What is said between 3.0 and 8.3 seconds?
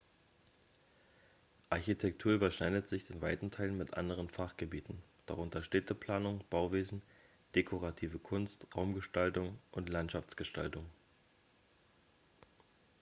in weiten teilen mit anderen fachgebieten darunter städteplanung bauwesen dekorative